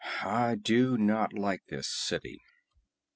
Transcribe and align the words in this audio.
I 0.23 0.55
do 0.55 0.97
not 0.97 1.31
like 1.31 1.67
this 1.67 1.87
city." 1.87 2.41